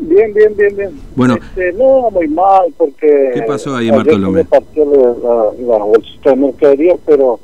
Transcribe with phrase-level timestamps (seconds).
[0.00, 0.90] Bien, bien, bien, bien.
[1.14, 1.34] Bueno.
[1.34, 3.30] Este, no, muy mal, porque...
[3.34, 4.38] ¿Qué pasó ahí, Bartolomé?
[4.38, 7.38] me partió la, la bolsita de mercadería, pero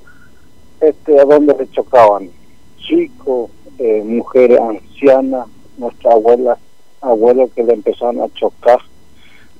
[0.81, 2.29] este, a dónde le chocaban
[2.79, 5.47] chicos, eh, mujeres ancianas,
[5.77, 6.57] nuestra abuela,
[7.03, 8.79] abuelo que le empezaron a chocar.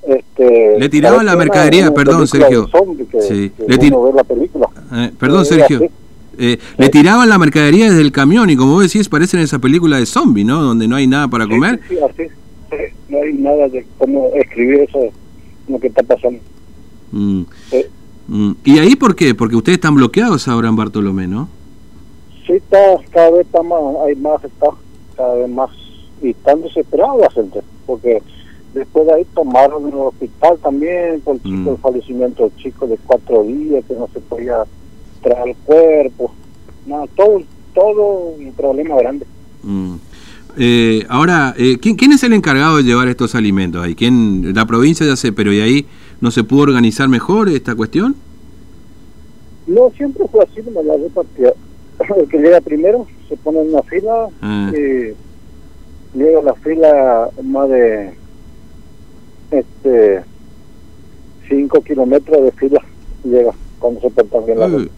[0.07, 2.69] Este, Le tiraban la mercadería, perdón, Sergio.
[3.11, 4.69] que- Sí, que le uno ve la película.
[4.95, 5.81] Eh, perdón, Eh, Sergio.
[6.39, 9.97] Eh, le tiraban la mercadería desde el camión y como vos decís, parecen esa película
[9.99, 10.63] de zombie, ¿no?
[10.63, 11.81] Donde no hay nada para Sí, comer.
[11.89, 12.23] Sí, sí, así.
[13.17, 15.09] No hay nada de cómo escribir eso,
[15.69, 16.39] lo que está pasando.
[17.13, 17.43] Mm,
[18.29, 18.53] mm.
[18.65, 19.35] ¿Y ahí por qué?
[19.35, 21.49] Porque ustedes están bloqueados ahora en Bartolomé, ¿no?
[22.47, 22.79] Sí, está,
[23.11, 24.67] cada vez está más, hay más, está
[25.17, 25.71] cada vez más,
[26.23, 28.23] y están desesperados la gente, porque
[28.75, 31.69] después de ahí tomaron en el hospital también, por el, chico, Mm.
[31.69, 34.65] el fallecimiento del chico de cuatro días, que no se podía
[35.23, 36.35] traer el cuerpo,
[36.87, 37.43] no, todo,
[37.75, 39.27] todo un problema grande.
[40.59, 43.95] Eh, ahora, eh, ¿quién, quién es el encargado de llevar estos alimentos ahí?
[43.95, 44.55] ¿Quién?
[44.55, 45.87] La provincia ya sé, pero ¿y ahí
[46.21, 48.17] no se pudo organizar mejor esta cuestión?
[49.67, 51.53] No, siempre fue así, como la repartida.
[52.19, 54.71] El que llega primero se pone en una fila Ah.
[54.73, 55.15] y
[56.19, 58.15] llega la fila más de
[59.51, 60.23] este
[61.49, 62.83] cinco kilómetros de fila
[63.25, 64.91] llega cuando se portan bien la gente.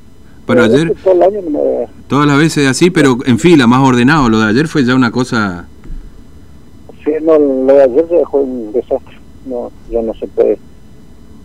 [0.54, 3.86] Pero ayer, todo el año no me- todas las veces así, pero en fila, más
[3.86, 4.28] ordenado.
[4.28, 5.66] Lo de ayer fue ya una cosa...
[7.04, 9.16] sí, no, lo de ayer se dejó un desastre.
[9.46, 10.58] No, ya no se puede.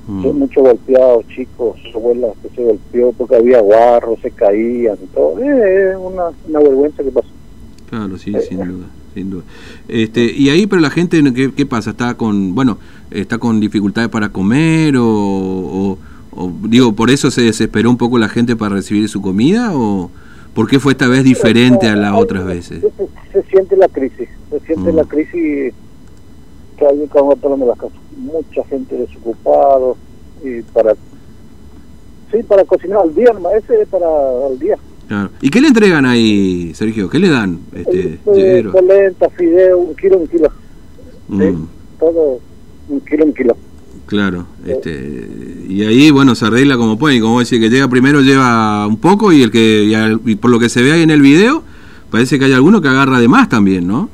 [0.07, 0.25] mm.
[0.25, 5.39] Hay muchos golpeados, chicos, abuelas que se golpeó porque había guarros, se caían y todo.
[5.39, 7.27] Eh, Es una, una vergüenza que pasó.
[7.89, 9.43] Claro, sí, sin duda, sin duda.
[9.87, 11.91] Este, y ahí, pero la gente, ¿qué, qué pasa?
[11.91, 12.77] ¿Está con, bueno,
[13.11, 15.97] está con dificultades para comer o, o-
[16.36, 20.09] o, digo, por eso se desesperó un poco la gente para recibir su comida o
[20.53, 22.81] por qué fue esta vez diferente a las otras veces?
[22.81, 24.95] Se, se siente la crisis, se siente Mm.
[24.95, 25.73] la crisis
[26.78, 27.98] que hay en las Casas.
[28.17, 29.94] Mucha gente desocupada
[30.44, 30.94] y para
[32.31, 34.08] sí para cocinar al día, ese es para
[34.48, 34.76] al día.
[35.08, 35.30] Claro.
[35.42, 37.10] ¿Y qué le entregan ahí, Sergio?
[37.10, 37.60] ¿Qué le dan?
[37.73, 40.49] Este, Eh, polenta, fideo, un kilo, un kilo.
[41.27, 41.55] Mm, Sí,
[41.99, 42.39] todo
[42.89, 43.58] un kilo, un kilo.
[44.05, 44.45] Claro.
[44.65, 45.27] Este,
[45.67, 47.15] y ahí, bueno, se arregla como puede.
[47.15, 50.36] Y como decía, que llega primero lleva un poco y el que, y al- y
[50.36, 51.64] por lo que se ve ahí en el video,
[52.11, 54.09] parece que hay alguno que agarra de más también, ¿no?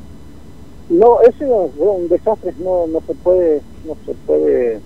[0.89, 4.79] No, ese es un desastre, no, no se puede, no se puede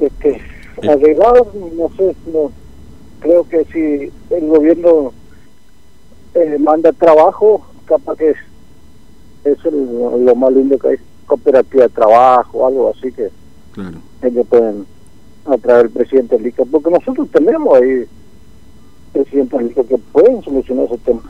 [0.00, 0.40] este,
[0.88, 1.42] arreglar,
[1.76, 2.50] no sé, no,
[3.20, 5.12] creo que si el gobierno
[6.34, 8.36] eh, manda trabajo, capaz que es,
[9.44, 10.96] es el- lo más lindo que hay,
[11.30, 13.30] cooperativa de trabajo, algo así que
[13.72, 13.98] Claro.
[14.22, 14.84] ellos pueden
[15.46, 18.04] atraer al presidente Lica, porque nosotros tenemos ahí
[19.12, 21.22] presidentes Lica que pueden solucionar ese tema.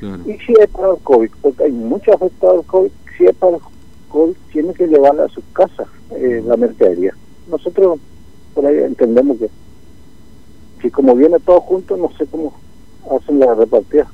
[0.00, 0.22] Claro.
[0.26, 3.56] Y si es para el COVID, porque hay muchos afectados al COVID, si es para
[3.56, 3.62] el
[4.08, 7.14] COVID, tiene que llevarle a su casa eh, la mercadería.
[7.48, 7.98] Nosotros
[8.52, 9.48] por ahí entendemos que
[10.82, 12.52] si como viene todo junto, no sé cómo
[13.16, 14.10] hacen la repartida.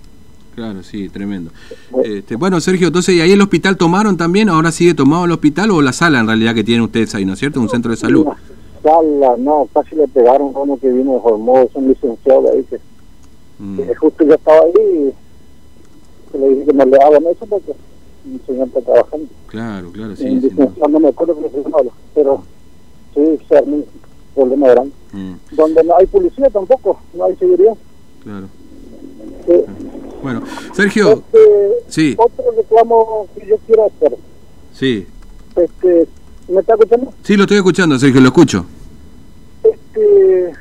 [0.54, 1.50] Claro, sí, tremendo.
[1.90, 2.14] Bueno.
[2.14, 4.48] Este, bueno, Sergio, entonces, ¿y ahí el hospital tomaron también?
[4.48, 7.32] ¿Ahora sigue tomado el hospital o la sala en realidad que tienen ustedes ahí, ¿no
[7.32, 7.60] es cierto?
[7.60, 8.26] Un centro de salud.
[8.82, 12.78] Sala, no, casi le pegaron uno que vino de Formosa, un licenciado ahí que,
[13.62, 14.72] Mm, que justo ya estaba ahí
[15.08, 17.72] y que le dije que no le hagan eso porque
[18.24, 19.26] mi señor está trabajando.
[19.46, 20.28] Claro, claro, sí.
[20.28, 22.42] licenciado, no me acuerdo cómo se llamaba, pero
[23.14, 23.84] sí, se armó un
[24.34, 24.92] problema grande.
[25.12, 27.74] Mm, donde no hay policía tampoco, no hay seguridad.
[28.24, 28.46] claro.
[29.48, 29.64] Eh,
[30.22, 30.42] Bueno,
[30.74, 34.16] Sergio, este, sí, Otro reclamo que yo quiero hacer,
[34.72, 35.06] sí.
[35.56, 36.06] este,
[36.48, 37.12] ¿me está escuchando?
[37.22, 38.64] Sí, lo estoy escuchando, Sergio, lo escucho.
[39.64, 40.52] Este,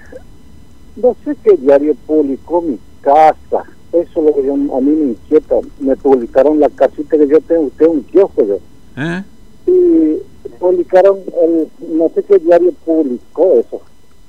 [0.95, 3.63] no sé qué diario publicó mi casa,
[3.93, 7.39] eso es lo que yo- a mí me inquieta, me publicaron la casita que yo
[7.41, 8.57] tengo, tengo un kiosco yo,
[8.97, 9.23] ¿Eh?
[9.67, 13.81] y publicaron, el, no sé qué diario publicó eso,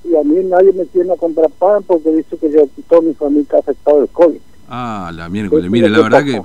[0.05, 3.15] y a mí nadie me tiene a comprar pan porque dice que yo, toda mi
[3.15, 4.39] familia está afectado del COVID.
[4.75, 5.71] Ah, la miércoles.
[5.71, 6.41] Mire, la verdad que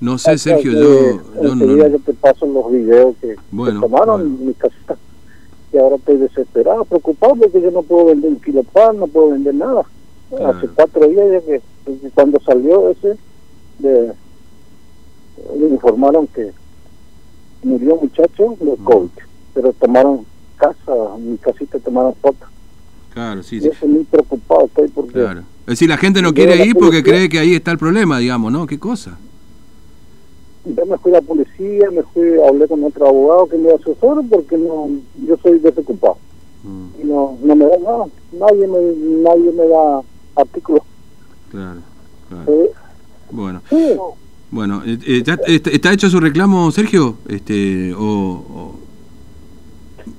[0.00, 1.88] no sé, Sergio, yo, yo no...
[1.88, 4.98] yo te paso los videos que, Bueno, tomaron en mi casita.
[5.72, 9.30] Y ahora estoy desesperado, preocupado porque yo no puedo vender un kilo pan, no puedo
[9.30, 9.82] vender nada.
[10.44, 11.62] Hace cuatro días ya que,
[12.14, 13.16] cuando salió ese,
[13.78, 14.14] le
[15.70, 16.52] informaron que
[17.62, 18.76] murió un muchacho de.
[18.76, 19.10] COVID,
[19.54, 22.48] pero tomaron casa, mi casita tomaron fotos.
[23.12, 23.68] Claro, sí, sí.
[23.68, 25.40] eso muy preocupado estoy porque Claro.
[25.62, 28.18] Es decir, la gente no Yo quiere ir porque cree que ahí está el problema,
[28.18, 28.66] digamos, ¿no?
[28.66, 29.18] ¿Qué cosa?
[30.64, 34.22] Yo me fui a la policía, me fui, hablé con otro abogado que me asesoró
[34.28, 34.88] porque no,
[35.26, 36.18] yo soy desocupado
[36.62, 38.78] Mm, y no, no me da nada, nadie me,
[39.22, 40.02] nadie me da
[40.36, 40.82] artículos.
[41.50, 41.80] claro,
[42.28, 42.52] claro.
[42.52, 42.70] Eh,
[43.30, 43.94] Bueno, sí,
[44.50, 45.22] Bueno, eh,
[45.72, 47.16] ¿está hecho su reclamo, Sergio?
[47.28, 48.74] Este, o,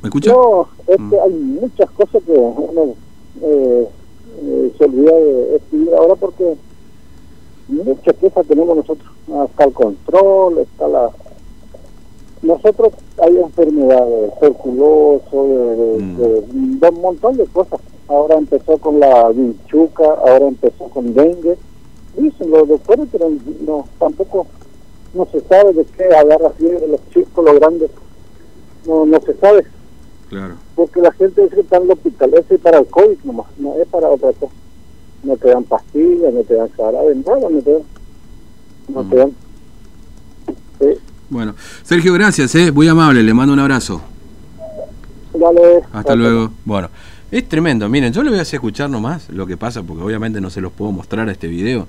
[0.01, 0.31] ¿Me escucha?
[0.31, 1.23] No, es que mm.
[1.23, 2.95] hay muchas cosas que uno
[3.41, 3.87] eh,
[4.77, 6.55] se olvida de escribir ahora porque
[7.67, 9.09] muchas quejas tenemos nosotros.
[9.49, 11.11] Está el control, está la...
[12.41, 16.79] Nosotros hay enfermedades, tuberculoso, de, mm.
[16.79, 17.79] de, un montón de cosas.
[18.07, 21.57] Ahora empezó con la vinchuca, ahora empezó con dengue.
[22.17, 23.29] Dicen los doctores, pero
[23.65, 24.47] no, tampoco
[25.13, 27.91] no se sabe de qué agarra fiebre los chicos, los grandes.
[28.85, 29.65] No, no se sabe.
[30.31, 30.55] Claro.
[30.75, 33.75] Porque la gente dice que está en el hospital, es para el COVID nomás, no
[33.75, 34.51] es para otra cosa
[35.23, 37.81] no te dan pastillas, no te dan jarabe, nada, no te dan.
[38.87, 39.31] No te dan.
[41.29, 42.71] Bueno, Sergio, gracias, ¿eh?
[42.71, 44.01] muy amable, le mando un abrazo.
[45.33, 45.83] Dale.
[45.93, 46.51] Hasta luego.
[46.65, 46.89] Bueno,
[47.29, 47.87] es tremendo.
[47.87, 50.59] Miren, yo le voy a hacer escuchar nomás lo que pasa, porque obviamente no se
[50.59, 51.87] los puedo mostrar a este video.